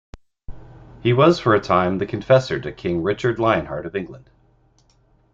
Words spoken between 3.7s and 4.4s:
of England.